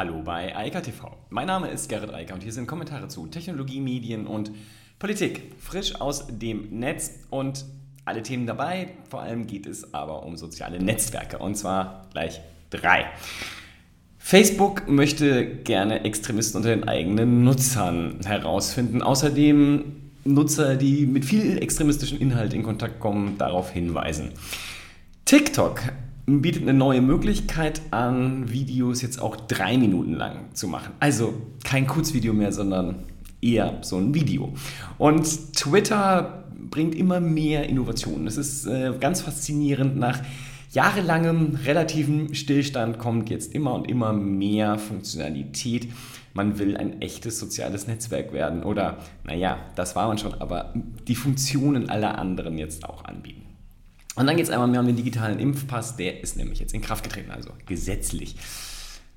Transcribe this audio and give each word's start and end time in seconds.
Hallo 0.00 0.22
bei 0.22 0.56
Eika 0.56 0.80
TV. 0.80 1.14
Mein 1.28 1.46
Name 1.46 1.68
ist 1.68 1.90
Gerrit 1.90 2.14
Eiker 2.14 2.32
und 2.32 2.42
hier 2.42 2.54
sind 2.54 2.66
Kommentare 2.66 3.08
zu 3.08 3.26
Technologie, 3.26 3.80
Medien 3.80 4.26
und 4.26 4.50
Politik. 4.98 5.52
Frisch 5.58 6.00
aus 6.00 6.26
dem 6.26 6.70
Netz 6.70 7.18
und 7.28 7.66
alle 8.06 8.22
Themen 8.22 8.46
dabei. 8.46 8.92
Vor 9.10 9.20
allem 9.20 9.46
geht 9.46 9.66
es 9.66 9.92
aber 9.92 10.24
um 10.24 10.38
soziale 10.38 10.82
Netzwerke 10.82 11.36
und 11.36 11.54
zwar 11.54 12.08
gleich 12.12 12.40
drei. 12.70 13.08
Facebook 14.16 14.88
möchte 14.88 15.56
gerne 15.56 16.02
Extremisten 16.02 16.56
unter 16.56 16.70
den 16.70 16.88
eigenen 16.88 17.44
Nutzern 17.44 18.20
herausfinden. 18.24 19.02
Außerdem 19.02 19.84
Nutzer, 20.24 20.76
die 20.76 21.04
mit 21.04 21.26
viel 21.26 21.58
extremistischem 21.58 22.18
Inhalt 22.18 22.54
in 22.54 22.62
Kontakt 22.62 23.00
kommen, 23.00 23.36
darauf 23.36 23.70
hinweisen. 23.70 24.30
TikTok 25.26 25.82
bietet 26.38 26.62
eine 26.62 26.74
neue 26.74 27.00
Möglichkeit 27.00 27.82
an, 27.90 28.50
Videos 28.50 29.02
jetzt 29.02 29.20
auch 29.20 29.36
drei 29.36 29.76
Minuten 29.76 30.14
lang 30.14 30.54
zu 30.54 30.68
machen. 30.68 30.92
Also 31.00 31.34
kein 31.64 31.86
Kurzvideo 31.86 32.32
mehr, 32.32 32.52
sondern 32.52 32.96
eher 33.42 33.78
so 33.82 33.96
ein 33.96 34.14
Video. 34.14 34.52
Und 34.98 35.54
Twitter 35.54 36.44
bringt 36.70 36.94
immer 36.94 37.20
mehr 37.20 37.68
Innovationen. 37.68 38.26
Es 38.26 38.36
ist 38.36 38.66
äh, 38.66 38.92
ganz 39.00 39.22
faszinierend. 39.22 39.96
Nach 39.96 40.20
jahrelangem 40.72 41.58
relativen 41.64 42.34
Stillstand 42.34 42.98
kommt 42.98 43.30
jetzt 43.30 43.54
immer 43.54 43.74
und 43.74 43.90
immer 43.90 44.12
mehr 44.12 44.78
Funktionalität. 44.78 45.88
Man 46.32 46.58
will 46.58 46.76
ein 46.76 47.02
echtes 47.02 47.40
soziales 47.40 47.88
Netzwerk 47.88 48.32
werden 48.32 48.62
oder, 48.62 48.98
naja, 49.24 49.58
das 49.74 49.96
war 49.96 50.06
man 50.06 50.18
schon, 50.18 50.34
aber 50.34 50.72
die 51.08 51.16
Funktionen 51.16 51.90
aller 51.90 52.18
anderen 52.18 52.56
jetzt 52.56 52.84
auch 52.84 53.04
anbieten. 53.04 53.49
Und 54.20 54.26
dann 54.26 54.36
geht 54.36 54.44
es 54.44 54.50
einmal 54.50 54.68
mehr 54.68 54.80
um 54.80 54.86
den 54.86 54.96
digitalen 54.96 55.38
Impfpass, 55.38 55.96
der 55.96 56.22
ist 56.22 56.36
nämlich 56.36 56.58
jetzt 56.58 56.74
in 56.74 56.82
Kraft 56.82 57.04
getreten, 57.04 57.30
also 57.30 57.52
gesetzlich. 57.64 58.36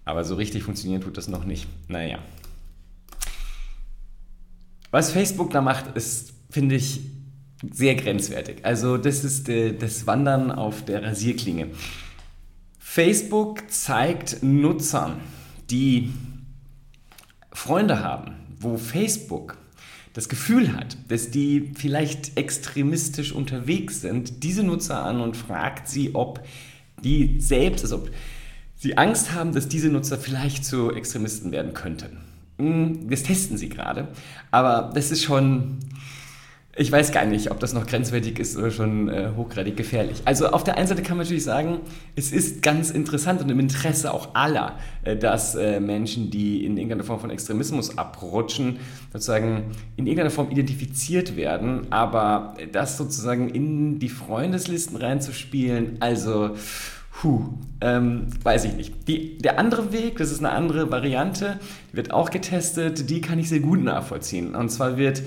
Aber 0.06 0.24
so 0.24 0.36
richtig 0.36 0.64
funktionieren 0.64 1.02
tut 1.02 1.18
das 1.18 1.28
noch 1.28 1.44
nicht. 1.44 1.68
Naja. 1.90 2.20
Was 4.92 5.12
Facebook 5.12 5.52
da 5.52 5.60
macht, 5.60 5.98
ist, 5.98 6.32
finde 6.50 6.76
ich, 6.76 7.02
sehr 7.70 7.96
grenzwertig. 7.96 8.64
Also 8.64 8.96
das 8.96 9.26
ist 9.26 9.50
äh, 9.50 9.74
das 9.74 10.08
Wandern 10.08 10.54
auf 10.54 10.86
der 10.86 11.04
Rasierklinge. 11.04 11.68
Facebook 12.80 13.70
zeigt 13.70 14.42
Nutzern, 14.42 15.20
die 15.70 16.14
Freunde 17.52 18.02
haben, 18.02 18.36
wo 18.58 18.78
Facebook 18.78 19.58
das 20.14 20.30
Gefühl 20.30 20.74
hat, 20.74 20.98
dass 21.08 21.32
die 21.32 21.72
vielleicht 21.76 22.38
extremistisch 22.38 23.32
unterwegs 23.32 24.02
sind, 24.02 24.44
diese 24.44 24.64
Nutzer 24.64 25.04
an 25.04 25.22
und 25.22 25.36
fragt 25.36 25.88
sie, 25.88 26.14
ob 26.14 26.44
die 27.04 27.40
selbst, 27.40 27.84
also 27.84 27.98
ob 27.98 28.12
sie 28.76 28.98
Angst 28.98 29.34
haben, 29.34 29.54
dass 29.54 29.68
diese 29.68 29.90
Nutzer 29.90 30.18
vielleicht 30.18 30.66
zu 30.66 30.92
Extremisten 30.92 31.52
werden 31.52 31.74
könnten. 31.74 32.18
Hm, 32.60 33.10
das 33.10 33.24
testen 33.24 33.58
sie 33.58 33.70
gerade, 33.70 34.10
aber 34.52 34.92
das 34.94 35.10
ist 35.10 35.24
schon 35.24 35.80
ich 36.76 36.92
weiß 36.92 37.12
gar 37.12 37.26
nicht, 37.26 37.52
ob 37.52 37.60
das 37.60 37.74
noch 37.74 37.86
grenzwertig 37.86 38.40
ist 38.40 38.58
oder 38.58 38.72
schon 38.72 39.08
äh, 39.08 39.30
hochgradig 39.38 39.78
gefährlich. 39.78 40.24
Also 40.26 40.48
auf 40.48 40.64
der 40.64 40.76
einen 40.76 40.88
Seite 40.88 41.04
kann 41.04 41.18
man 41.18 41.26
natürlich 41.26 41.44
sagen, 41.44 41.82
es 42.16 42.32
ist 42.32 42.64
ganz 42.64 42.90
interessant 42.90 43.42
und 43.42 43.50
im 43.52 43.60
Interesse 43.60 44.12
auch 44.12 44.34
aller, 44.34 44.80
äh, 45.04 45.16
dass 45.16 45.54
äh, 45.54 45.80
Menschen, 45.80 46.32
die 46.32 46.66
in 46.66 46.78
irgendeiner 46.78 47.04
Form 47.04 47.20
von 47.20 47.30
Extremismus 47.30 47.96
abrutschen, 47.98 48.80
sozusagen 49.12 49.66
in 49.98 50.08
irgendeiner 50.08 50.32
Form 50.32 50.50
identifiziert 50.50 51.36
werden, 51.36 51.92
aber 51.92 52.56
das 52.72 52.98
sozusagen 52.98 53.50
in 53.50 54.00
die 54.00 54.10
Freundeslisten 54.10 54.98
reinzuspielen, 54.98 55.98
also 56.00 56.56
Puh, 57.24 57.54
ähm, 57.80 58.28
weiß 58.42 58.66
ich 58.66 58.74
nicht. 58.74 59.08
Die, 59.08 59.38
der 59.38 59.60
andere 59.60 59.94
Weg, 59.94 60.18
das 60.18 60.32
ist 60.32 60.40
eine 60.40 60.50
andere 60.50 60.92
Variante, 60.92 61.60
wird 61.94 62.12
auch 62.12 62.32
getestet, 62.32 63.10
die 63.10 63.22
kann 63.22 63.40
ich 63.40 63.48
sehr 63.48 63.60
gut 63.60 63.82
nachvollziehen. 63.82 64.56
Und 64.56 64.70
zwar 64.70 64.98
wird 64.98 65.22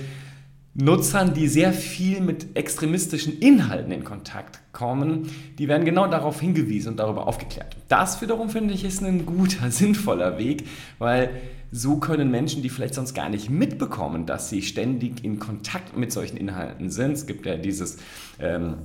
Nutzern, 0.79 1.33
die 1.33 1.47
sehr 1.47 1.73
viel 1.73 2.21
mit 2.21 2.55
extremistischen 2.55 3.39
Inhalten 3.39 3.91
in 3.91 4.03
Kontakt 4.03 4.59
kommen, 4.73 5.31
die 5.57 5.67
werden 5.67 5.85
genau 5.85 6.05
darauf 6.05 6.39
hingewiesen 6.39 6.89
und 6.89 6.97
darüber 6.97 7.27
aufgeklärt. 7.27 7.75
Das 7.87 8.21
wiederum 8.21 8.51
finde 8.51 8.75
ich 8.75 8.83
ist 8.83 9.01
ein 9.01 9.25
guter, 9.25 9.71
sinnvoller 9.71 10.37
Weg, 10.37 10.65
weil 10.99 11.31
so 11.71 11.97
können 11.97 12.29
Menschen, 12.29 12.61
die 12.61 12.69
vielleicht 12.69 12.93
sonst 12.93 13.15
gar 13.15 13.27
nicht 13.27 13.49
mitbekommen, 13.49 14.27
dass 14.27 14.51
sie 14.51 14.61
ständig 14.61 15.23
in 15.23 15.39
Kontakt 15.39 15.97
mit 15.97 16.11
solchen 16.11 16.37
Inhalten 16.37 16.91
sind. 16.91 17.13
Es 17.13 17.25
gibt 17.25 17.47
ja 17.47 17.57
dieses 17.57 17.97
ähm, 18.39 18.75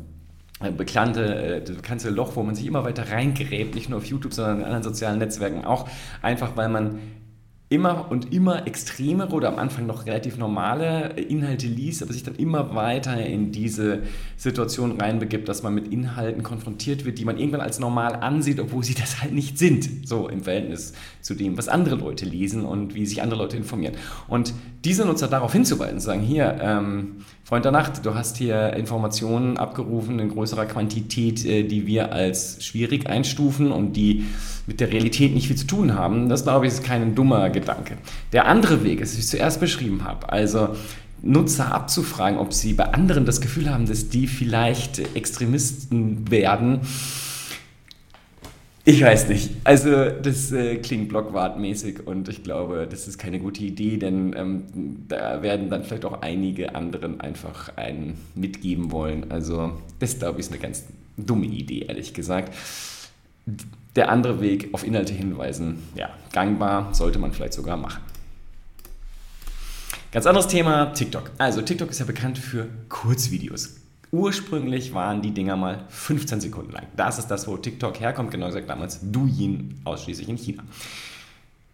bekannte, 0.71 1.57
äh, 1.57 1.61
bekannte 1.61 2.09
Loch, 2.09 2.37
wo 2.37 2.43
man 2.43 2.55
sich 2.55 2.65
immer 2.65 2.85
weiter 2.85 3.11
reingräbt, 3.11 3.75
nicht 3.75 3.91
nur 3.91 3.99
auf 3.99 4.07
YouTube, 4.07 4.33
sondern 4.33 4.61
in 4.61 4.65
anderen 4.65 4.83
sozialen 4.83 5.19
Netzwerken 5.19 5.67
auch, 5.67 5.87
einfach 6.23 6.57
weil 6.57 6.71
man 6.71 7.01
immer 7.73 8.11
und 8.11 8.33
immer 8.33 8.67
extremere 8.67 9.33
oder 9.33 9.49
am 9.49 9.59
Anfang 9.59 9.87
noch 9.87 10.07
relativ 10.07 10.37
normale 10.37 11.11
Inhalte 11.17 11.67
liest, 11.67 12.03
aber 12.03 12.13
sich 12.13 12.23
dann 12.23 12.37
immer 12.37 12.75
weiter 12.75 13.25
in 13.25 13.51
diese 13.51 14.03
Situation 14.37 15.01
reinbegibt, 15.01 15.49
dass 15.49 15.63
man 15.63 15.75
mit 15.75 15.89
Inhalten 15.89 16.43
konfrontiert 16.43 17.05
wird, 17.05 17.19
die 17.19 17.25
man 17.25 17.39
irgendwann 17.39 17.63
als 17.63 17.81
normal 17.81 18.17
ansieht, 18.17 18.61
obwohl 18.61 18.85
sie 18.85 18.95
das 18.95 19.23
halt 19.23 19.33
nicht 19.33 19.59
sind, 19.59 20.07
so 20.07 20.29
im 20.29 20.43
Verhältnis 20.43 20.93
zu 21.23 21.35
dem, 21.35 21.57
was 21.57 21.69
andere 21.69 21.97
Leute 21.97 22.27
lesen 22.27 22.65
und 22.65 22.95
wie 22.95 23.07
sich 23.07 23.23
andere 23.23 23.41
Leute 23.41 23.57
informieren. 23.57 23.95
Und 24.29 24.53
diese 24.85 25.07
Nutzer 25.07 25.29
darauf 25.29 25.53
hinzuweisen, 25.53 26.01
sagen, 26.01 26.21
hier, 26.21 26.59
ähm, 26.61 27.17
Freund 27.45 27.65
der 27.65 27.73
Nacht, 27.73 28.05
du 28.05 28.15
hast 28.15 28.37
hier 28.37 28.75
Informationen 28.75 29.57
abgerufen 29.57 30.19
in 30.19 30.29
größerer 30.29 30.67
Quantität, 30.67 31.45
äh, 31.45 31.63
die 31.63 31.87
wir 31.87 32.13
als 32.13 32.65
schwierig 32.65 33.09
einstufen 33.09 33.73
und 33.73 33.95
die 33.95 34.25
mit 34.67 34.81
der 34.81 34.93
Realität 34.93 35.35
nicht 35.35 35.49
viel 35.49 35.57
zu 35.57 35.67
tun 35.67 35.95
haben. 35.95 36.29
Das, 36.29 36.45
glaube 36.45 36.67
ich, 36.67 36.73
ist 36.73 36.85
kein 36.85 37.15
dummer 37.15 37.51
Gedanke. 37.51 37.62
Der 38.33 38.47
andere 38.47 38.85
Weg 38.85 39.01
ist, 39.01 39.17
wie 39.17 39.21
ich 39.21 39.29
zuerst 39.29 39.61
beschrieben 39.61 40.05
habe, 40.05 40.33
also 40.33 40.77
Nutzer 41.23 41.73
abzufragen, 41.73 42.39
ob 42.39 42.53
sie 42.53 42.73
bei 42.73 42.93
anderen 42.93 43.25
das 43.25 43.41
Gefühl 43.41 43.71
haben, 43.71 43.87
dass 43.87 44.09
die 44.09 44.27
vielleicht 44.27 45.15
Extremisten 45.15 46.31
werden 46.31 46.81
ich 48.85 49.01
weiß 49.01 49.29
nicht. 49.29 49.51
Also 49.63 50.11
das 50.11 50.51
äh, 50.51 50.77
klingt 50.79 51.09
blockwartmäßig 51.09 52.05
und 52.05 52.29
ich 52.29 52.43
glaube, 52.43 52.89
das 52.91 53.07
ist 53.07 53.17
keine 53.17 53.39
gute 53.39 53.63
Idee, 53.63 53.97
denn 53.97 54.35
ähm, 54.37 54.65
da 55.07 55.41
werden 55.43 55.71
dann 55.71 55.85
vielleicht 55.85 56.05
auch 56.05 56.21
einige 56.21 56.75
anderen 56.75 57.21
einfach 57.21 57.77
einen 57.77 58.19
mitgeben 58.35 58.91
wollen. 58.91 59.31
Also 59.31 59.79
das 60.01 60.19
glaube 60.19 60.41
ich 60.41 60.47
ist 60.47 60.53
eine 60.53 60.61
ganz 60.61 60.85
dumme 61.17 61.47
Idee, 61.47 61.85
ehrlich 61.87 62.13
gesagt. 62.13 62.53
Der 63.97 64.11
andere 64.11 64.41
Weg, 64.41 64.71
auf 64.73 64.85
Inhalte 64.85 65.13
hinweisen, 65.13 65.83
ja, 65.95 66.11
gangbar, 66.33 66.95
sollte 66.95 67.19
man 67.19 67.33
vielleicht 67.33 67.53
sogar 67.53 67.77
machen. 67.77 68.03
Ganz 70.13 70.27
anderes 70.27 70.49
Thema, 70.49 70.93
TikTok. 70.93 71.31
Also 71.39 71.63
TikTok 71.63 71.91
ist 71.91 72.01
ja 72.01 72.05
bekannt 72.05 72.39
für 72.39 72.69
Kurzvideos. 72.89 73.77
Ursprünglich 74.11 74.93
waren 74.93 75.23
die 75.23 75.31
Dinger 75.31 75.57
mal 75.57 75.85
15 75.89 76.41
Sekunden 76.41 76.73
lang. 76.73 76.87
Das 76.97 77.19
ist 77.19 77.29
das, 77.29 77.47
wo 77.49 77.57
TikTok 77.57 77.99
herkommt, 77.99 78.31
genau 78.31 78.47
gesagt 78.47 78.69
damals 78.69 79.01
Douyin, 79.03 79.81
ausschließlich 79.85 80.29
in 80.29 80.37
China. 80.37 80.65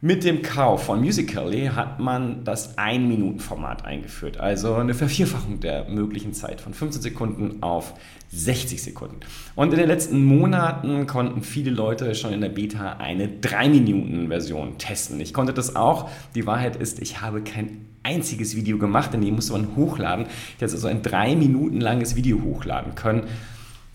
Mit 0.00 0.22
dem 0.22 0.42
Kauf 0.42 0.84
von 0.84 1.00
Musical.ly 1.00 1.70
hat 1.74 1.98
man 1.98 2.44
das 2.44 2.78
1-Minuten-Format 2.78 3.84
eingeführt, 3.84 4.38
also 4.38 4.74
eine 4.74 4.94
Vervierfachung 4.94 5.58
der 5.58 5.88
möglichen 5.88 6.32
Zeit 6.34 6.60
von 6.60 6.72
15 6.72 7.02
Sekunden 7.02 7.64
auf 7.64 7.94
60 8.28 8.80
Sekunden. 8.80 9.18
Und 9.56 9.72
in 9.72 9.78
den 9.80 9.88
letzten 9.88 10.24
Monaten 10.24 11.08
konnten 11.08 11.42
viele 11.42 11.72
Leute 11.72 12.14
schon 12.14 12.32
in 12.32 12.40
der 12.40 12.48
Beta 12.48 12.98
eine 12.98 13.26
3-Minuten-Version 13.26 14.78
testen. 14.78 15.18
Ich 15.18 15.34
konnte 15.34 15.52
das 15.52 15.74
auch. 15.74 16.08
Die 16.36 16.46
Wahrheit 16.46 16.76
ist, 16.76 17.02
ich 17.02 17.20
habe 17.20 17.42
kein 17.42 17.84
einziges 18.04 18.54
Video 18.54 18.78
gemacht, 18.78 19.12
denn 19.12 19.22
die 19.22 19.32
musste 19.32 19.54
man 19.54 19.74
hochladen. 19.74 20.26
Ich 20.26 20.62
hätte 20.62 20.74
also 20.74 20.86
ein 20.86 21.02
3 21.02 21.34
Minuten 21.34 21.80
langes 21.80 22.14
Video 22.14 22.40
hochladen 22.40 22.94
können. 22.94 23.24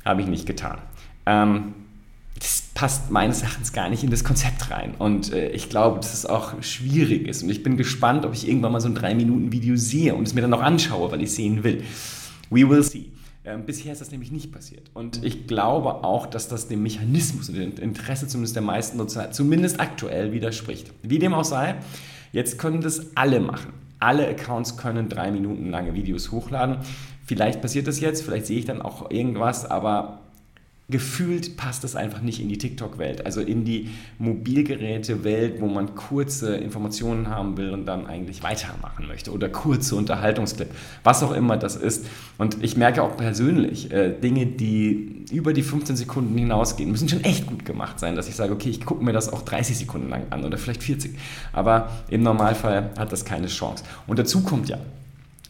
Habe 0.03 0.19
ich 0.19 0.27
nicht 0.27 0.45
getan. 0.45 0.79
Ähm, 1.25 1.75
das 2.39 2.63
passt 2.73 3.11
meines 3.11 3.41
Erachtens 3.41 3.73
gar 3.73 3.89
nicht 3.89 4.03
in 4.03 4.09
das 4.09 4.23
Konzept 4.23 4.71
rein. 4.71 4.95
Und 4.97 5.31
äh, 5.31 5.49
ich 5.49 5.69
glaube, 5.69 5.99
dass 5.99 6.13
es 6.13 6.25
auch 6.25 6.61
schwierig 6.61 7.27
ist. 7.27 7.43
Und 7.43 7.49
ich 7.49 7.63
bin 7.63 7.77
gespannt, 7.77 8.25
ob 8.25 8.33
ich 8.33 8.47
irgendwann 8.47 8.71
mal 8.71 8.81
so 8.81 8.89
ein 8.89 8.97
3-Minuten-Video 8.97 9.75
sehe 9.75 10.15
und 10.15 10.27
es 10.27 10.33
mir 10.33 10.41
dann 10.41 10.49
noch 10.49 10.61
anschaue, 10.61 11.11
weil 11.11 11.21
ich 11.21 11.31
sehen 11.31 11.63
will. 11.63 11.83
We 12.49 12.67
will 12.67 12.83
see. 12.83 13.05
Ähm, 13.45 13.65
bisher 13.65 13.91
ist 13.91 13.99
das 13.99 14.11
nämlich 14.11 14.31
nicht 14.31 14.51
passiert. 14.51 14.89
Und 14.93 15.23
ich 15.23 15.47
glaube 15.47 16.03
auch, 16.03 16.25
dass 16.27 16.47
das 16.47 16.69
dem 16.69 16.81
Mechanismus 16.81 17.49
und 17.49 17.55
dem 17.55 17.75
Interesse 17.77 18.27
zumindest 18.27 18.55
der 18.55 18.63
meisten 18.63 18.97
Nutzer 18.97 19.31
zumindest 19.31 19.79
aktuell 19.79 20.31
widerspricht. 20.31 20.91
Wie 21.01 21.19
dem 21.19 21.33
auch 21.33 21.43
sei, 21.43 21.75
jetzt 22.31 22.57
können 22.57 22.81
das 22.81 23.15
alle 23.15 23.41
machen. 23.41 23.73
Alle 23.99 24.27
Accounts 24.27 24.77
können 24.77 25.09
drei 25.09 25.31
Minuten 25.31 25.69
lange 25.69 25.93
Videos 25.93 26.31
hochladen. 26.31 26.77
Vielleicht 27.25 27.61
passiert 27.61 27.87
das 27.87 27.99
jetzt, 27.99 28.21
vielleicht 28.21 28.45
sehe 28.45 28.59
ich 28.59 28.65
dann 28.65 28.81
auch 28.81 29.11
irgendwas, 29.11 29.69
aber 29.69 30.22
gefühlt 30.93 31.57
passt 31.57 31.83
es 31.83 31.95
einfach 31.95 32.21
nicht 32.21 32.39
in 32.39 32.49
die 32.49 32.59
TikTok-Welt, 32.59 33.25
also 33.25 33.41
in 33.41 33.65
die 33.65 33.89
Mobilgeräte-Welt, 34.19 35.59
wo 35.59 35.65
man 35.65 35.95
kurze 35.95 36.55
Informationen 36.55 37.29
haben 37.29 37.57
will 37.57 37.71
und 37.71 37.87
dann 37.87 38.05
eigentlich 38.05 38.43
weitermachen 38.43 39.07
möchte 39.07 39.31
oder 39.31 39.49
kurze 39.49 39.95
Unterhaltungsclip, 39.95 40.69
was 41.03 41.23
auch 41.23 41.31
immer 41.31 41.57
das 41.57 41.75
ist. 41.75 42.05
Und 42.37 42.63
ich 42.63 42.77
merke 42.77 43.01
auch 43.01 43.17
persönlich, 43.17 43.91
äh, 43.91 44.11
Dinge, 44.11 44.45
die 44.45 45.25
über 45.31 45.51
die 45.51 45.63
15 45.63 45.95
Sekunden 45.95 46.37
hinausgehen, 46.37 46.91
müssen 46.91 47.09
schon 47.09 47.23
echt 47.23 47.47
gut 47.47 47.65
gemacht 47.65 47.99
sein, 47.99 48.15
dass 48.15 48.29
ich 48.29 48.35
sage, 48.35 48.53
okay, 48.53 48.69
ich 48.69 48.85
gucke 48.85 49.03
mir 49.03 49.13
das 49.13 49.33
auch 49.33 49.41
30 49.41 49.75
Sekunden 49.75 50.09
lang 50.09 50.27
an 50.29 50.45
oder 50.45 50.59
vielleicht 50.59 50.83
40. 50.83 51.17
Aber 51.53 51.89
im 52.07 52.21
Normalfall 52.21 52.91
hat 52.99 53.11
das 53.11 53.25
keine 53.25 53.47
Chance. 53.47 53.83
Und 54.05 54.19
dazu 54.19 54.43
kommt 54.43 54.69
ja, 54.69 54.77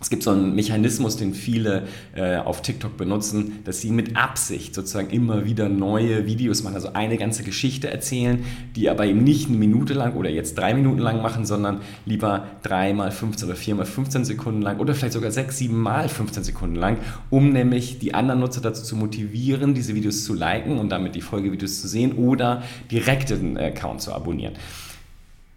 es 0.03 0.09
gibt 0.09 0.23
so 0.23 0.31
einen 0.31 0.53
Mechanismus, 0.53 1.15
den 1.15 1.33
viele 1.33 1.87
äh, 2.13 2.35
auf 2.35 2.61
TikTok 2.61 2.97
benutzen, 2.97 3.59
dass 3.63 3.79
sie 3.79 3.89
mit 3.89 4.17
Absicht 4.17 4.75
sozusagen 4.75 5.09
immer 5.11 5.45
wieder 5.45 5.69
neue 5.69 6.25
Videos 6.25 6.61
machen, 6.61 6.75
also 6.75 6.91
eine 6.91 7.17
ganze 7.17 7.43
Geschichte 7.43 7.89
erzählen, 7.89 8.43
die 8.75 8.89
aber 8.89 9.05
eben 9.05 9.23
nicht 9.23 9.47
eine 9.47 9.55
Minute 9.55 9.93
lang 9.93 10.15
oder 10.15 10.29
jetzt 10.29 10.57
drei 10.57 10.73
Minuten 10.73 10.99
lang 10.99 11.21
machen, 11.21 11.45
sondern 11.45 11.79
lieber 12.05 12.47
dreimal 12.63 13.11
15 13.11 13.47
oder 13.47 13.55
viermal 13.55 13.85
15 13.85 14.25
Sekunden 14.25 14.61
lang 14.61 14.79
oder 14.79 14.93
vielleicht 14.93 15.13
sogar 15.13 15.31
sechs, 15.31 15.57
sieben 15.57 15.79
Mal 15.79 16.09
15 16.09 16.43
Sekunden 16.43 16.75
lang, 16.75 16.97
um 17.29 17.53
nämlich 17.53 17.97
die 17.99 18.13
anderen 18.13 18.41
Nutzer 18.41 18.59
dazu 18.59 18.83
zu 18.83 18.97
motivieren, 18.97 19.73
diese 19.73 19.95
Videos 19.95 20.25
zu 20.25 20.33
liken 20.33 20.79
und 20.79 20.89
damit 20.89 21.15
die 21.15 21.21
Folgevideos 21.21 21.79
zu 21.79 21.87
sehen 21.87 22.11
oder 22.17 22.61
direkt 22.91 23.29
den 23.29 23.57
Account 23.57 24.01
zu 24.01 24.11
abonnieren. 24.11 24.55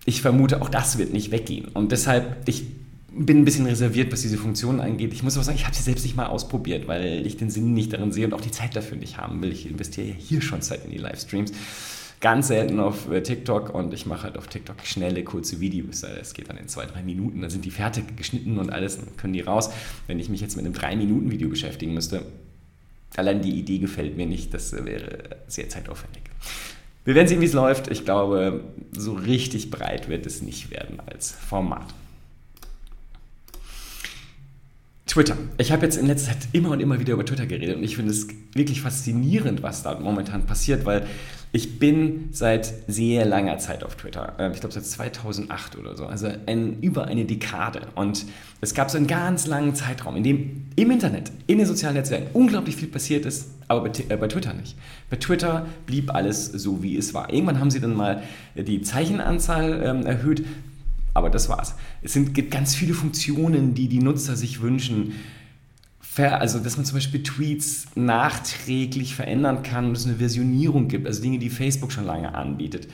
Ich 0.05 0.23
vermute, 0.23 0.63
auch 0.63 0.69
das 0.69 0.99
wird 0.99 1.13
nicht 1.13 1.33
weggehen. 1.33 1.67
Und 1.75 1.91
deshalb, 1.91 2.49
ich 2.49 2.63
bin 3.19 3.39
ein 3.39 3.45
bisschen 3.45 3.67
reserviert, 3.67 4.13
was 4.13 4.23
diese 4.23 4.37
Funktionen 4.37 4.81
angeht. 4.81 5.13
Ich 5.13 5.23
muss 5.23 5.37
aber 5.37 5.45
sagen, 5.45 5.57
ich 5.57 5.65
habe 5.65 5.75
sie 5.75 5.83
selbst 5.83 6.05
nicht 6.05 6.17
mal 6.17 6.27
ausprobiert, 6.27 6.87
weil 6.87 7.27
ich 7.27 7.37
den 7.37 7.51
Sinn 7.51 7.73
nicht 7.73 7.93
darin 7.93 8.13
sehe 8.13 8.27
und 8.27 8.35
auch 8.35 8.41
die 8.41 8.51
Zeit 8.51 8.77
dafür 8.77 8.97
nicht 8.97 9.17
haben 9.19 9.43
will. 9.43 9.53
Ich 9.53 9.69
investiere 9.69 10.09
ja 10.09 10.15
hier 10.15 10.43
schon 10.43 10.63
Zeit 10.63 10.85
in 10.85 10.91
die 10.91 10.99
Livestreams. 10.99 11.53
Ganz 12.21 12.49
selten 12.49 12.81
auf 12.81 13.11
äh, 13.11 13.23
TikTok 13.23 13.75
und 13.75 13.93
ich 13.93 14.07
mache 14.07 14.25
halt 14.25 14.39
auf 14.39 14.47
TikTok 14.47 14.77
schnelle, 14.85 15.23
kurze 15.23 15.61
Videos. 15.61 16.03
Es 16.03 16.35
geht 16.35 16.49
dann 16.49 16.57
in 16.57 16.69
zwei, 16.69 16.87
drei 16.87 17.03
Minuten, 17.03 17.41
dann 17.41 17.51
sind 17.51 17.65
die 17.65 17.71
fertig 17.71 18.17
geschnitten 18.17 18.59
und 18.59 18.71
alles, 18.71 18.97
dann 18.97 19.17
können 19.17 19.35
die 19.35 19.43
raus. 19.43 19.71
Wenn 20.07 20.19
ich 20.19 20.29
mich 20.29 20.41
jetzt 20.41 20.57
mit 20.57 20.65
einem 20.65 20.75
drei 20.75 20.97
Minuten 20.97 21.31
Video 21.31 21.49
beschäftigen 21.49 21.93
müsste, 21.93 22.23
allein 23.17 23.43
die 23.43 23.59
Idee 23.59 23.79
gefällt 23.79 24.17
mir 24.17 24.27
nicht, 24.27 24.55
das 24.55 24.73
wäre 24.73 25.37
sehr 25.47 25.69
zeitaufwendig. 25.69 26.23
Wir 27.05 27.15
werden 27.15 27.29
sehen, 27.29 27.41
wie 27.41 27.47
es 27.47 27.53
läuft. 27.53 27.89
Ich 27.89 28.05
glaube, 28.05 28.65
so 28.93 29.13
richtig 29.13 29.71
breit 29.71 30.09
wird 30.09 30.27
es 30.27 30.43
nicht 30.43 30.71
werden 30.71 31.01
als 31.07 31.31
Format. 31.31 31.95
Twitter. 35.17 35.39
Ich 35.57 35.73
habe 35.73 35.83
jetzt 35.87 35.97
in 35.97 36.09
letzter 36.09 36.33
Zeit 36.33 36.49
immer 36.53 36.73
und 36.73 36.81
immer 36.81 37.01
wieder 37.01 37.15
über 37.15 37.25
Twitter 37.25 37.47
geredet 37.47 37.79
und 37.79 37.83
ich 37.83 37.97
finde 37.97 38.11
es 38.11 38.29
wirklich 38.53 38.83
faszinierend, 38.83 39.63
was 39.63 39.83
da 39.83 39.99
momentan 39.99 40.45
passiert, 40.45 40.85
weil 40.85 41.07
ich 41.53 41.79
bin 41.79 42.29
seit 42.33 42.71
sehr 42.87 43.25
langer 43.25 43.57
Zeit 43.57 43.83
auf 43.83 43.97
Twitter. 43.97 44.35
Ähm, 44.39 44.53
ich 44.53 44.61
glaube 44.61 44.75
seit 44.75 44.85
2008 44.85 45.79
oder 45.79 45.97
so, 45.97 46.05
also 46.05 46.29
ein, 46.45 46.81
über 46.83 47.07
eine 47.07 47.25
Dekade. 47.25 47.81
Und 47.95 48.27
es 48.61 48.75
gab 48.75 48.91
so 48.91 48.99
einen 48.99 49.07
ganz 49.07 49.47
langen 49.47 49.75
Zeitraum, 49.75 50.17
in 50.17 50.23
dem 50.23 50.67
im 50.77 50.91
Internet, 50.91 51.33
in 51.47 51.57
den 51.57 51.67
sozialen 51.67 51.97
Netzwerken 51.97 52.29
unglaublich 52.35 52.77
viel 52.77 52.89
passiert 52.89 53.25
ist, 53.25 53.49
aber 53.69 53.89
bei, 53.89 53.93
äh, 54.11 54.19
bei 54.19 54.29
Twitter 54.29 54.53
nicht. 54.53 54.77
Bei 55.09 55.17
Twitter 55.17 55.65
blieb 55.87 56.15
alles 56.15 56.45
so, 56.45 56.83
wie 56.83 56.95
es 56.95 57.15
war. 57.15 57.33
Irgendwann 57.33 57.59
haben 57.59 57.71
sie 57.71 57.81
dann 57.81 57.95
mal 57.95 58.23
die 58.55 58.83
Zeichenanzahl 58.83 59.83
ähm, 59.83 60.05
erhöht. 60.05 60.45
Aber 61.17 61.31
das 61.31 61.49
war's. 61.49 61.75
Es 62.03 62.13
sind, 62.13 62.35
gibt 62.35 62.51
ganz 62.51 62.75
viele 62.75 62.93
Funktionen, 62.93 63.73
die 63.73 63.89
die 63.89 64.01
Nutzer 64.01 64.37
sich 64.37 64.61
wünschen. 64.61 65.15
Also, 66.19 66.59
dass 66.59 66.77
man 66.77 66.85
zum 66.85 66.95
Beispiel 66.97 67.23
Tweets 67.23 67.87
nachträglich 67.95 69.15
verändern 69.15 69.63
kann 69.63 69.87
und 69.87 69.97
es 69.97 70.07
eine 70.07 70.17
Versionierung 70.17 70.89
gibt, 70.89 71.07
also 71.07 71.23
Dinge, 71.23 71.39
die 71.39 71.51
Facebook 71.51 71.93
schon 71.93 72.05
lange 72.05 72.35
anbietet. 72.35 72.89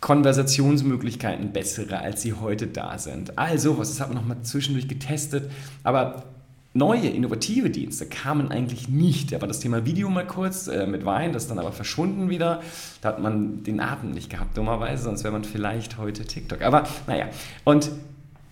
Konversationsmöglichkeiten 0.00 1.52
bessere, 1.52 2.00
als 2.00 2.20
sie 2.22 2.34
heute 2.34 2.66
da 2.66 2.98
sind. 2.98 3.38
Also, 3.38 3.78
was, 3.78 3.88
das 3.88 4.00
hat 4.00 4.08
man 4.08 4.18
nochmal 4.18 4.42
zwischendurch 4.42 4.88
getestet. 4.88 5.50
Aber 5.82 6.24
neue, 6.72 7.08
innovative 7.08 7.70
Dienste 7.70 8.06
kamen 8.06 8.50
eigentlich 8.50 8.88
nicht. 8.88 9.32
Da 9.32 9.40
war 9.40 9.48
das 9.48 9.60
Thema 9.60 9.84
Video 9.84 10.08
mal 10.08 10.26
kurz 10.26 10.68
äh, 10.68 10.86
mit 10.86 11.04
Wein, 11.04 11.32
das 11.32 11.44
ist 11.44 11.50
dann 11.50 11.58
aber 11.58 11.72
verschwunden 11.72 12.30
wieder. 12.30 12.62
Da 13.00 13.08
hat 13.08 13.20
man 13.20 13.64
den 13.64 13.80
Atem 13.80 14.12
nicht 14.12 14.30
gehabt, 14.30 14.56
dummerweise, 14.56 15.04
sonst 15.04 15.24
wäre 15.24 15.32
man 15.32 15.44
vielleicht 15.44 15.98
heute 15.98 16.24
TikTok. 16.24 16.62
Aber 16.62 16.84
naja, 17.06 17.28
und 17.64 17.90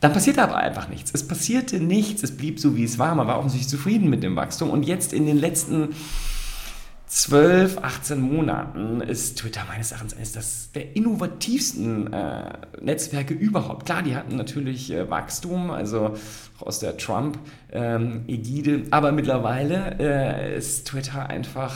dann 0.00 0.12
passierte 0.12 0.42
aber 0.42 0.56
einfach 0.56 0.88
nichts. 0.88 1.10
Es 1.12 1.26
passierte 1.26 1.80
nichts, 1.80 2.22
es 2.22 2.36
blieb 2.36 2.60
so, 2.60 2.76
wie 2.76 2.84
es 2.84 2.98
war. 2.98 3.14
Man 3.14 3.26
war 3.26 3.38
offensichtlich 3.38 3.68
zufrieden 3.68 4.08
mit 4.08 4.22
dem 4.22 4.36
Wachstum. 4.36 4.70
Und 4.70 4.84
jetzt 4.84 5.12
in 5.12 5.26
den 5.26 5.38
letzten 5.38 5.88
12, 7.08 7.78
18 7.78 8.20
Monaten 8.20 9.00
ist 9.00 9.38
Twitter 9.38 9.62
meines 9.66 9.92
Erachtens 9.92 10.14
eines 10.14 10.32
das 10.32 10.72
der 10.72 10.94
innovativsten 10.94 12.12
äh, 12.12 12.52
Netzwerke 12.82 13.32
überhaupt. 13.32 13.86
Klar, 13.86 14.02
die 14.02 14.14
hatten 14.14 14.36
natürlich 14.36 14.90
äh, 14.92 15.08
Wachstum, 15.08 15.70
also 15.70 16.16
aus 16.60 16.80
der 16.80 16.98
Trump-Ägide, 16.98 18.70
ähm, 18.70 18.86
aber 18.90 19.12
mittlerweile 19.12 19.96
äh, 19.98 20.58
ist 20.58 20.86
Twitter 20.86 21.28
einfach 21.28 21.74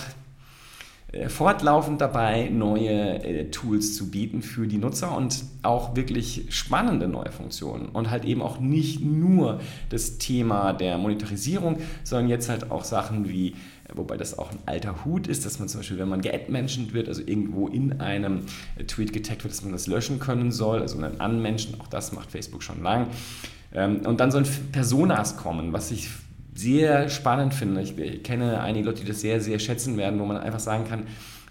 äh, 1.13 1.29
fortlaufend 1.29 2.01
dabei, 2.01 2.49
neue 2.51 3.23
äh, 3.23 3.51
Tools 3.51 3.97
zu 3.97 4.11
bieten 4.11 4.41
für 4.41 4.67
die 4.67 4.79
Nutzer 4.79 5.15
und 5.15 5.45
auch 5.63 5.95
wirklich 5.95 6.47
spannende 6.49 7.07
neue 7.07 7.31
Funktionen. 7.31 7.87
Und 7.87 8.11
halt 8.11 8.25
eben 8.25 8.41
auch 8.41 8.61
nicht 8.61 9.03
nur 9.03 9.61
das 9.91 10.17
Thema 10.17 10.73
der 10.73 10.97
Monetarisierung, 10.97 11.79
sondern 12.03 12.29
jetzt 12.29 12.49
halt 12.49 12.71
auch 12.71 12.85
Sachen 12.85 13.29
wie 13.29 13.55
wobei 13.95 14.17
das 14.17 14.39
auch 14.39 14.51
ein 14.51 14.59
alter 14.67 15.05
Hut 15.05 15.27
ist, 15.27 15.45
dass 15.47 15.59
man 15.59 15.69
zum 15.69 15.81
Beispiel, 15.81 15.99
wenn 15.99 16.09
man 16.09 16.21
geadmentioned 16.21 16.95
wird, 16.95 17.09
also 17.09 17.23
irgendwo 17.25 17.69
in 17.69 18.01
einem 18.01 18.43
Tweet 18.87 19.13
getaggt 19.13 19.45
wird, 19.45 19.53
dass 19.53 19.63
man 19.63 19.73
das 19.73 19.87
löschen 19.87 20.19
können 20.19 20.53
soll, 20.53 20.81
also 20.81 20.99
ein 20.99 21.21
Unmention, 21.21 21.81
auch 21.81 21.89
das 21.89 22.13
macht 22.13 22.31
Facebook 22.31 22.63
schon 22.63 22.83
lang. 22.83 23.09
Ähm, 23.75 24.01
und 24.07 24.21
dann 24.21 24.31
sollen 24.31 24.47
Personas 24.73 25.37
kommen, 25.37 25.73
was 25.73 25.91
ich 25.91 26.09
sehr 26.55 27.09
spannend 27.09 27.55
finde. 27.55 27.81
Ich 27.83 28.23
kenne 28.23 28.61
einige 28.61 28.87
Leute, 28.87 29.03
die 29.03 29.09
das 29.09 29.21
sehr, 29.21 29.41
sehr 29.41 29.59
schätzen 29.59 29.97
werden, 29.97 30.21
wo 30.21 30.27
man 30.27 30.37
einfach 30.37 30.61
sagen 30.61 30.85
kann, 30.85 31.05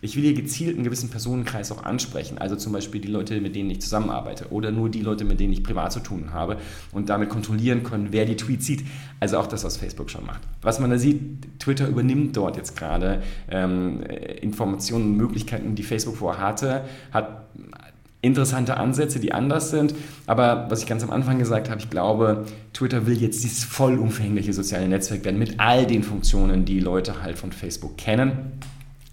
ich 0.04 0.16
will 0.16 0.24
hier 0.24 0.34
gezielt 0.34 0.76
einen 0.76 0.84
gewissen 0.84 1.10
Personenkreis 1.10 1.72
auch 1.72 1.84
ansprechen, 1.84 2.40
also 2.40 2.56
zum 2.56 2.74
Beispiel 2.74 3.00
die 3.02 3.08
Leute, 3.08 3.40
mit 3.40 3.56
denen 3.56 3.70
ich 3.70 3.82
zusammenarbeite 3.82 4.52
oder 4.52 4.72
nur 4.72 4.90
die 4.90 5.02
Leute, 5.02 5.26
mit 5.26 5.40
denen 5.40 5.54
ich 5.54 5.64
privat 5.64 5.92
zu 5.92 6.00
tun 6.00 6.34
habe 6.34 6.58
und 6.92 7.10
damit 7.10 7.30
kontrollieren 7.30 7.84
können, 7.84 8.08
wer 8.10 8.26
die 8.26 8.36
Tweets 8.36 8.66
sieht. 8.66 8.84
Also 9.20 9.38
auch 9.38 9.46
das, 9.46 9.64
was 9.64 9.78
Facebook 9.78 10.10
schon 10.10 10.26
macht. 10.26 10.42
Was 10.64 10.80
man 10.80 10.90
da 10.90 10.98
sieht, 10.98 11.60
Twitter 11.60 11.88
übernimmt 11.88 12.36
dort 12.36 12.58
jetzt 12.58 12.76
gerade 12.76 13.22
ähm, 13.50 14.02
Informationen 14.42 15.12
und 15.12 15.18
Möglichkeiten, 15.18 15.76
die 15.76 15.84
Facebook 15.84 16.18
vorher 16.18 16.44
hatte, 16.44 16.86
hat 17.12 17.46
interessante 18.22 18.78
Ansätze, 18.78 19.20
die 19.20 19.34
anders 19.34 19.72
sind. 19.72 19.96
Aber 20.28 20.68
was 20.70 20.82
ich 20.82 20.88
ganz 20.88 21.04
am 21.04 21.10
Anfang 21.10 21.40
gesagt 21.40 21.70
habe, 21.70 21.80
ich 21.80 21.90
glaube, 21.90 22.46
Twitter 22.74 23.08
will 23.08 23.22
jetzt 23.22 23.44
dieses 23.44 23.64
vollumfängliche 23.64 24.54
soziale 24.54 24.88
Netzwerk 24.88 25.26
werden 25.26 25.40
mit 25.40 25.60
all 25.60 25.86
den 25.86 26.04
Funktionen, 26.04 26.66
die 26.66 26.80
Leute 26.80 27.22
halt 27.24 27.38
von 27.38 27.52
Facebook 27.52 27.98
kennen 27.98 28.60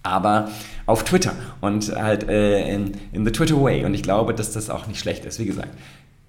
aber 0.01 0.49
auf 0.85 1.03
Twitter 1.03 1.33
und 1.61 1.93
halt 1.95 2.27
äh, 2.29 2.73
in, 2.73 2.93
in 3.11 3.25
the 3.25 3.31
Twitter 3.31 3.61
way. 3.61 3.85
Und 3.85 3.93
ich 3.93 4.03
glaube, 4.03 4.33
dass 4.33 4.51
das 4.53 4.69
auch 4.69 4.87
nicht 4.87 4.99
schlecht 4.99 5.25
ist. 5.25 5.39
Wie 5.39 5.45
gesagt, 5.45 5.69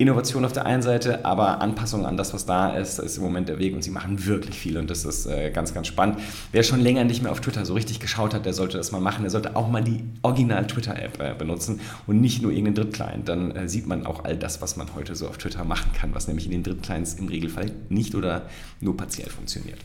Innovation 0.00 0.47
auf 0.47 0.52
der 0.52 0.64
einen 0.64 0.80
Seite, 0.80 1.26
aber 1.26 1.61
Anpassung 1.61 2.07
an 2.07 2.16
das, 2.16 2.33
was 2.33 2.47
da 2.47 2.75
ist, 2.75 2.99
ist 2.99 3.19
im 3.19 3.23
Moment 3.23 3.50
der 3.50 3.59
Weg 3.59 3.75
und 3.75 3.83
sie 3.83 3.90
machen 3.90 4.25
wirklich 4.25 4.59
viel 4.59 4.78
und 4.78 4.88
das 4.88 5.04
ist 5.04 5.26
äh, 5.26 5.50
ganz, 5.50 5.75
ganz 5.75 5.88
spannend. 5.88 6.19
Wer 6.52 6.62
schon 6.62 6.80
länger 6.80 7.04
nicht 7.04 7.23
mehr 7.23 7.30
auf 7.30 7.42
Twitter 7.42 7.66
so 7.66 7.75
richtig 7.75 8.00
geschaut 8.00 8.33
hat, 8.33 8.47
der 8.47 8.54
sollte 8.54 8.78
das 8.78 8.92
mal 8.92 9.00
machen. 9.00 9.25
Der 9.25 9.30
sollte 9.30 9.57
auch 9.57 9.69
mal 9.69 9.85
die 9.85 10.02
Original-Twitter-App 10.23 11.21
äh, 11.21 11.35
benutzen 11.37 11.80
und 12.07 12.19
nicht 12.19 12.40
nur 12.40 12.50
irgendeinen 12.50 12.76
Drittclient. 12.76 13.28
Dann 13.28 13.50
äh, 13.54 13.69
sieht 13.69 13.87
man 13.87 14.07
auch 14.07 14.25
all 14.25 14.38
das, 14.38 14.62
was 14.62 14.78
man 14.78 14.87
heute 14.95 15.14
so 15.14 15.28
auf 15.28 15.37
Twitter 15.37 15.64
machen 15.64 15.92
kann, 15.92 16.14
was 16.14 16.28
nämlich 16.28 16.47
in 16.47 16.52
den 16.52 16.62
Drittclients 16.62 17.14
im 17.14 17.28
Regelfall 17.28 17.71
nicht 17.90 18.14
oder 18.14 18.49
nur 18.80 18.97
partiell 18.97 19.28
funktioniert. 19.28 19.80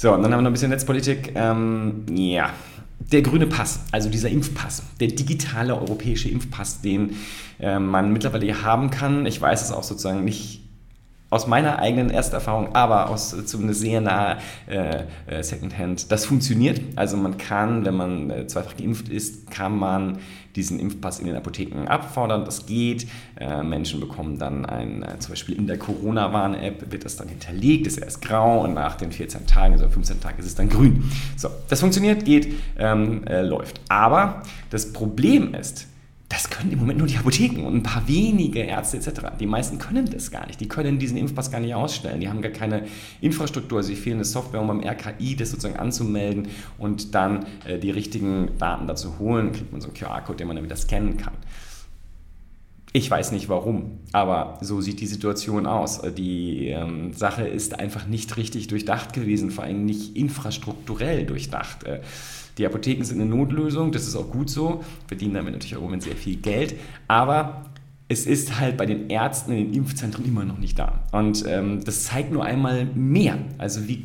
So, 0.00 0.14
und 0.14 0.22
dann 0.22 0.32
haben 0.32 0.38
wir 0.38 0.44
noch 0.44 0.50
ein 0.50 0.54
bisschen 0.54 0.70
Netzpolitik. 0.70 1.32
Ähm, 1.34 2.06
ja, 2.08 2.54
der 3.12 3.20
grüne 3.20 3.46
Pass, 3.46 3.80
also 3.92 4.08
dieser 4.08 4.30
Impfpass, 4.30 4.82
der 4.98 5.08
digitale 5.08 5.78
europäische 5.78 6.30
Impfpass, 6.30 6.80
den 6.80 7.16
äh, 7.58 7.78
man 7.78 8.10
mittlerweile 8.10 8.62
haben 8.62 8.88
kann. 8.88 9.26
Ich 9.26 9.38
weiß 9.38 9.60
es 9.60 9.70
auch 9.70 9.82
sozusagen 9.82 10.24
nicht 10.24 10.62
aus 11.30 11.46
meiner 11.46 11.78
eigenen 11.78 12.10
Ersterfahrung, 12.10 12.74
aber 12.74 13.08
aus 13.08 13.34
zumindest 13.46 13.80
sehr 13.80 14.00
nahe 14.00 14.38
äh, 14.66 15.04
äh, 15.26 15.42
Secondhand, 15.42 16.10
das 16.10 16.26
funktioniert. 16.26 16.80
Also 16.96 17.16
man 17.16 17.38
kann, 17.38 17.84
wenn 17.84 17.94
man 17.94 18.30
äh, 18.30 18.46
zweifach 18.48 18.76
geimpft 18.76 19.08
ist, 19.08 19.50
kann 19.50 19.78
man 19.78 20.18
diesen 20.56 20.80
Impfpass 20.80 21.20
in 21.20 21.26
den 21.26 21.36
Apotheken 21.36 21.86
abfordern. 21.86 22.44
Das 22.44 22.66
geht. 22.66 23.06
Äh, 23.38 23.62
Menschen 23.62 24.00
bekommen 24.00 24.38
dann 24.38 24.66
ein, 24.66 25.04
äh, 25.04 25.18
zum 25.20 25.30
Beispiel 25.32 25.56
in 25.56 25.68
der 25.68 25.78
Corona-Warn-App 25.78 26.90
wird 26.90 27.04
das 27.04 27.16
dann 27.16 27.28
hinterlegt, 27.28 27.86
ist 27.86 27.98
erst 27.98 28.22
grau 28.22 28.64
und 28.64 28.74
nach 28.74 28.96
den 28.96 29.12
14 29.12 29.46
Tagen, 29.46 29.74
also 29.74 29.88
15 29.88 30.20
Tagen 30.20 30.38
ist 30.40 30.46
es 30.46 30.56
dann 30.56 30.68
grün. 30.68 31.10
So, 31.36 31.48
das 31.68 31.78
funktioniert, 31.78 32.24
geht, 32.24 32.54
ähm, 32.76 33.24
äh, 33.26 33.42
läuft. 33.42 33.80
Aber 33.88 34.42
das 34.70 34.92
Problem 34.92 35.54
ist, 35.54 35.86
das 36.42 36.48
können 36.48 36.72
im 36.72 36.78
Moment 36.78 36.98
nur 36.98 37.06
die 37.06 37.18
Apotheken 37.18 37.66
und 37.66 37.74
ein 37.74 37.82
paar 37.82 38.08
wenige 38.08 38.60
Ärzte 38.60 38.96
etc. 38.96 39.20
Die 39.38 39.44
meisten 39.44 39.78
können 39.78 40.08
das 40.08 40.30
gar 40.30 40.46
nicht. 40.46 40.58
Die 40.58 40.68
können 40.68 40.98
diesen 40.98 41.18
Impfpass 41.18 41.50
gar 41.50 41.60
nicht 41.60 41.74
ausstellen. 41.74 42.18
Die 42.20 42.30
haben 42.30 42.40
gar 42.40 42.50
keine 42.50 42.84
Infrastruktur, 43.20 43.78
also 43.78 43.94
fehlen 43.94 44.16
eine 44.16 44.24
Software, 44.24 44.62
um 44.62 44.68
beim 44.68 44.80
RKI 44.80 45.36
das 45.36 45.50
sozusagen 45.50 45.78
anzumelden 45.78 46.48
und 46.78 47.14
dann 47.14 47.44
äh, 47.66 47.78
die 47.78 47.90
richtigen 47.90 48.56
Daten 48.58 48.86
dazu 48.86 49.18
holen. 49.18 49.52
Kriegt 49.52 49.70
man 49.70 49.82
so 49.82 49.88
einen 49.88 49.96
QR-Code, 49.96 50.38
den 50.38 50.46
man 50.46 50.56
dann 50.56 50.64
wieder 50.64 50.76
scannen 50.76 51.18
kann. 51.18 51.34
Ich 52.92 53.08
weiß 53.08 53.30
nicht 53.30 53.48
warum, 53.48 54.00
aber 54.10 54.58
so 54.62 54.80
sieht 54.80 55.00
die 55.00 55.06
Situation 55.06 55.66
aus. 55.66 56.02
Die 56.18 56.68
ähm, 56.68 57.12
Sache 57.12 57.46
ist 57.46 57.78
einfach 57.78 58.06
nicht 58.06 58.36
richtig 58.36 58.66
durchdacht 58.66 59.12
gewesen, 59.12 59.52
vor 59.52 59.62
allem 59.62 59.84
nicht 59.84 60.16
infrastrukturell 60.16 61.24
durchdacht. 61.24 61.84
Äh, 61.84 62.00
die 62.58 62.66
Apotheken 62.66 63.04
sind 63.04 63.20
eine 63.20 63.30
Notlösung, 63.30 63.92
das 63.92 64.08
ist 64.08 64.16
auch 64.16 64.30
gut 64.30 64.50
so, 64.50 64.84
verdienen 65.06 65.34
damit 65.34 65.52
natürlich 65.52 65.76
auch 65.76 66.00
sehr 66.00 66.16
viel 66.16 66.36
Geld, 66.36 66.74
aber 67.06 67.66
es 68.08 68.26
ist 68.26 68.58
halt 68.58 68.76
bei 68.76 68.86
den 68.86 69.08
Ärzten 69.08 69.52
in 69.52 69.66
den 69.66 69.74
Impfzentren 69.74 70.24
immer 70.24 70.44
noch 70.44 70.58
nicht 70.58 70.76
da. 70.76 71.04
Und 71.12 71.44
ähm, 71.46 71.84
das 71.84 72.04
zeigt 72.04 72.32
nur 72.32 72.44
einmal 72.44 72.86
mehr, 72.86 73.38
also 73.56 73.86
wie 73.86 74.04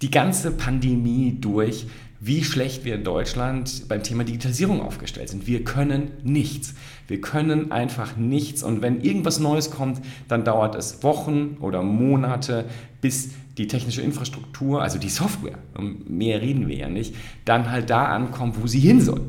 die 0.00 0.12
ganze 0.12 0.52
Pandemie 0.52 1.36
durch 1.40 1.86
wie 2.24 2.44
schlecht 2.44 2.84
wir 2.84 2.94
in 2.94 3.02
Deutschland 3.02 3.88
beim 3.88 4.04
Thema 4.04 4.22
Digitalisierung 4.22 4.80
aufgestellt 4.80 5.28
sind. 5.28 5.48
Wir 5.48 5.64
können 5.64 6.12
nichts. 6.22 6.74
Wir 7.08 7.20
können 7.20 7.72
einfach 7.72 8.16
nichts. 8.16 8.62
Und 8.62 8.80
wenn 8.80 9.00
irgendwas 9.00 9.40
Neues 9.40 9.72
kommt, 9.72 10.00
dann 10.28 10.44
dauert 10.44 10.76
es 10.76 11.02
Wochen 11.02 11.56
oder 11.58 11.82
Monate, 11.82 12.66
bis 13.00 13.30
die 13.58 13.66
technische 13.66 14.02
Infrastruktur, 14.02 14.82
also 14.82 15.00
die 15.00 15.08
Software, 15.08 15.58
um 15.76 16.04
mehr 16.06 16.40
reden 16.40 16.68
wir 16.68 16.76
ja 16.76 16.88
nicht, 16.88 17.16
dann 17.44 17.72
halt 17.72 17.90
da 17.90 18.04
ankommt, 18.04 18.62
wo 18.62 18.68
sie 18.68 18.78
hin 18.78 19.00
soll. 19.00 19.22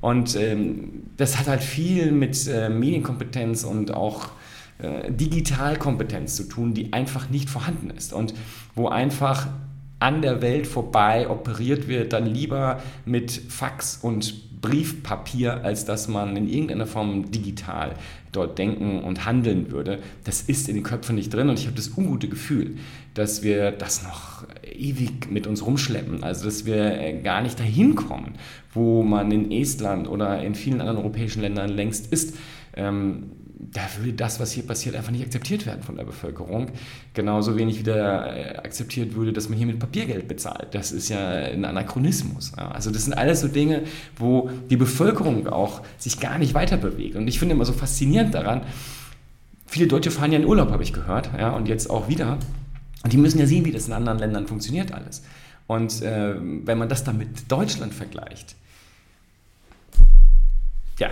Und 0.00 0.34
ähm, 0.34 1.02
das 1.18 1.38
hat 1.38 1.48
halt 1.48 1.62
viel 1.62 2.12
mit 2.12 2.48
äh, 2.48 2.70
Medienkompetenz 2.70 3.64
und 3.64 3.92
auch 3.92 4.28
äh, 4.78 5.12
Digitalkompetenz 5.12 6.36
zu 6.36 6.44
tun, 6.44 6.72
die 6.72 6.94
einfach 6.94 7.28
nicht 7.28 7.50
vorhanden 7.50 7.90
ist 7.90 8.14
und 8.14 8.32
wo 8.74 8.88
einfach 8.88 9.48
an 10.00 10.22
der 10.22 10.42
Welt 10.42 10.66
vorbei 10.66 11.28
operiert 11.28 11.88
wird, 11.88 12.12
dann 12.12 12.26
lieber 12.26 12.82
mit 13.04 13.30
Fax 13.30 13.98
und 14.00 14.60
Briefpapier, 14.60 15.64
als 15.64 15.84
dass 15.84 16.08
man 16.08 16.36
in 16.36 16.48
irgendeiner 16.48 16.86
Form 16.86 17.30
digital 17.30 17.94
dort 18.32 18.58
denken 18.58 19.00
und 19.02 19.24
handeln 19.24 19.70
würde. 19.70 20.00
Das 20.24 20.42
ist 20.42 20.68
in 20.68 20.74
den 20.74 20.84
Köpfen 20.84 21.14
nicht 21.14 21.32
drin 21.32 21.48
und 21.48 21.58
ich 21.58 21.66
habe 21.66 21.76
das 21.76 21.96
ungute 21.96 22.28
Gefühl, 22.28 22.76
dass 23.14 23.42
wir 23.42 23.70
das 23.70 24.02
noch 24.02 24.44
ewig 24.62 25.30
mit 25.30 25.46
uns 25.46 25.64
rumschleppen. 25.64 26.22
Also 26.22 26.44
dass 26.44 26.66
wir 26.66 27.00
äh, 27.00 27.20
gar 27.22 27.40
nicht 27.40 27.58
dahin 27.58 27.94
kommen, 27.94 28.34
wo 28.74 29.02
man 29.02 29.30
in 29.30 29.50
Estland 29.50 30.08
oder 30.08 30.42
in 30.42 30.54
vielen 30.54 30.80
anderen 30.80 30.98
europäischen 30.98 31.42
Ländern 31.42 31.70
längst 31.70 32.12
ist. 32.12 32.36
Ähm, 32.76 33.30
da 33.60 33.80
würde 33.96 34.12
das, 34.12 34.38
was 34.38 34.52
hier 34.52 34.64
passiert, 34.64 34.94
einfach 34.94 35.10
nicht 35.10 35.24
akzeptiert 35.24 35.66
werden 35.66 35.82
von 35.82 35.96
der 35.96 36.04
Bevölkerung. 36.04 36.70
Genauso 37.12 37.56
wenig 37.56 37.80
wieder 37.80 38.36
äh, 38.36 38.56
akzeptiert 38.58 39.14
würde, 39.16 39.32
dass 39.32 39.48
man 39.48 39.58
hier 39.58 39.66
mit 39.66 39.80
Papiergeld 39.80 40.28
bezahlt. 40.28 40.68
Das 40.72 40.92
ist 40.92 41.08
ja 41.08 41.28
ein 41.28 41.64
Anachronismus. 41.64 42.54
Also 42.54 42.90
das 42.90 43.04
sind 43.04 43.14
alles 43.14 43.40
so 43.40 43.48
Dinge, 43.48 43.82
wo 44.16 44.50
die 44.70 44.76
Bevölkerung 44.76 45.48
auch 45.48 45.82
sich 45.98 46.20
gar 46.20 46.38
nicht 46.38 46.54
weiter 46.54 46.76
bewegt. 46.76 47.16
Und 47.16 47.26
ich 47.26 47.38
finde 47.40 47.56
immer 47.56 47.64
so 47.64 47.72
faszinierend 47.72 48.32
daran, 48.32 48.62
viele 49.66 49.88
Deutsche 49.88 50.12
fahren 50.12 50.30
ja 50.30 50.38
in 50.38 50.46
Urlaub, 50.46 50.70
habe 50.70 50.84
ich 50.84 50.92
gehört, 50.92 51.30
ja, 51.36 51.50
und 51.50 51.66
jetzt 51.66 51.90
auch 51.90 52.08
wieder. 52.08 52.38
Und 53.02 53.12
die 53.12 53.18
müssen 53.18 53.38
ja 53.38 53.46
sehen, 53.46 53.64
wie 53.64 53.72
das 53.72 53.88
in 53.88 53.92
anderen 53.92 54.18
Ländern 54.18 54.46
funktioniert 54.46 54.92
alles. 54.92 55.22
Und 55.66 56.00
äh, 56.02 56.34
wenn 56.38 56.78
man 56.78 56.88
das 56.88 57.02
dann 57.02 57.18
mit 57.18 57.50
Deutschland 57.50 57.92
vergleicht, 57.92 58.54
ja, 60.98 61.10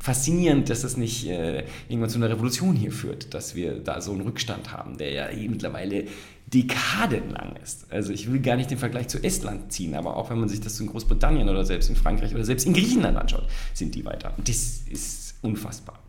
faszinierend, 0.00 0.70
dass 0.70 0.80
das 0.80 0.96
nicht 0.96 1.28
äh, 1.28 1.64
irgendwann 1.88 2.10
zu 2.10 2.18
einer 2.18 2.30
Revolution 2.30 2.74
hier 2.74 2.90
führt, 2.90 3.32
dass 3.34 3.54
wir 3.54 3.74
da 3.78 4.00
so 4.00 4.12
einen 4.12 4.22
Rückstand 4.22 4.72
haben, 4.72 4.96
der 4.96 5.12
ja 5.12 5.28
eh 5.28 5.46
mittlerweile 5.46 6.06
dekadenlang 6.46 7.54
ist. 7.62 7.92
Also 7.92 8.12
ich 8.12 8.32
will 8.32 8.40
gar 8.40 8.56
nicht 8.56 8.70
den 8.70 8.78
Vergleich 8.78 9.08
zu 9.08 9.22
Estland 9.22 9.72
ziehen, 9.72 9.94
aber 9.94 10.16
auch 10.16 10.30
wenn 10.30 10.40
man 10.40 10.48
sich 10.48 10.60
das 10.60 10.80
in 10.80 10.88
Großbritannien 10.88 11.48
oder 11.48 11.64
selbst 11.64 11.90
in 11.90 11.96
Frankreich 11.96 12.34
oder 12.34 12.44
selbst 12.44 12.66
in 12.66 12.72
Griechenland 12.72 13.16
anschaut, 13.16 13.46
sind 13.72 13.94
die 13.94 14.04
weiter. 14.04 14.32
Und 14.36 14.48
das 14.48 14.80
ist 14.90 15.34
unfassbar. 15.42 16.00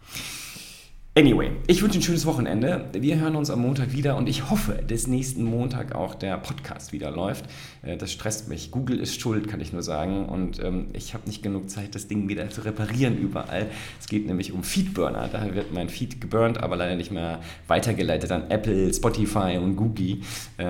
Anyway, 1.14 1.52
ich 1.68 1.82
wünsche 1.82 2.00
ein 2.00 2.02
schönes 2.02 2.26
Wochenende. 2.26 2.86
Wir 2.94 3.20
hören 3.20 3.36
uns 3.36 3.50
am 3.50 3.60
Montag 3.60 3.92
wieder 3.92 4.16
und 4.16 4.30
ich 4.30 4.50
hoffe, 4.50 4.82
dass 4.88 5.08
nächsten 5.08 5.44
Montag 5.44 5.94
auch 5.94 6.16
der 6.16 6.38
Podcast 6.38 6.94
wieder 6.94 7.12
läuft. 7.12 7.44
Äh, 7.82 7.98
das 7.98 8.14
stresst 8.14 8.48
mich. 8.48 8.72
Google 8.72 8.98
ist 8.98 9.20
schuld, 9.20 9.50
kann 9.50 9.60
ich 9.60 9.74
nur 9.74 9.84
sagen. 9.84 10.30
Und 10.30 10.64
ähm, 10.64 10.88
ich 10.94 11.14
habe 11.14 11.28
nicht 11.28 11.44
genug 11.44 11.70
Zeit, 11.70 11.96
das 11.96 12.08
Ding 12.08 12.30
wieder 12.30 12.50
zu 12.50 12.62
reparieren 12.62 13.18
überall. 13.18 13.70
Es 14.00 14.08
geht 14.08 14.26
nämlich 14.26 14.54
um 14.54 14.64
Feedburner. 14.64 15.28
Da 15.30 15.54
wird 15.54 15.74
mein 15.74 15.90
Feed 15.90 16.22
geburnt, 16.22 16.64
aber 16.64 16.78
leider 16.78 16.96
nicht 16.96 17.12
mehr 17.12 17.42
weitergeleitet 17.68 18.32
an 18.32 18.50
Apple, 18.50 18.94
Spotify 18.94 19.60
und 19.62 19.76
Google. 19.76 20.20
Äh, 20.58 20.64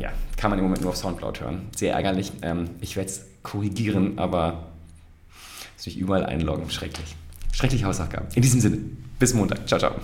ja, 0.00 0.12
kann 0.36 0.50
man 0.50 0.60
im 0.60 0.66
Moment 0.66 0.82
nur 0.82 0.90
auf 0.90 0.98
Soundcloud 0.98 1.40
hören. 1.40 1.62
Sehr 1.74 1.94
ärgerlich. 1.94 2.30
Ähm, 2.42 2.70
ich 2.80 2.94
werde 2.94 3.10
es 3.10 3.26
korrigieren, 3.42 4.20
aber 4.20 4.68
sich 5.76 5.98
überall 5.98 6.24
einloggen. 6.24 6.70
Schrecklich. 6.70 7.16
Schreckliche 7.52 7.84
Hausaufgaben. 7.84 8.28
In 8.34 8.42
diesem 8.42 8.60
Sinne. 8.60 8.78
Bis 9.18 9.34
Montag. 9.34 9.68
Ciao, 9.68 9.78
ciao. 9.78 9.94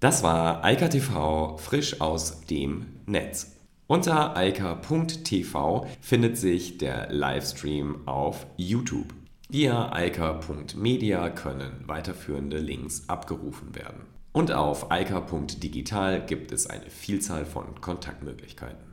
Das 0.00 0.22
war 0.22 0.64
Eika 0.64 0.88
TV 0.88 1.58
frisch 1.58 2.00
aus 2.00 2.40
dem 2.46 2.86
Netz. 3.06 3.52
Unter 3.86 4.36
eika.tv 4.36 5.86
findet 6.00 6.38
sich 6.38 6.78
der 6.78 7.12
Livestream 7.12 8.06
auf 8.06 8.46
YouTube. 8.56 9.12
Via 9.48 9.92
eika.media 9.92 11.28
können 11.30 11.72
weiterführende 11.86 12.58
Links 12.58 13.08
abgerufen 13.08 13.74
werden. 13.74 14.06
Und 14.32 14.52
auf 14.52 14.92
eika.digital 14.92 16.24
gibt 16.24 16.52
es 16.52 16.68
eine 16.68 16.88
Vielzahl 16.88 17.44
von 17.44 17.80
Kontaktmöglichkeiten. 17.80 18.89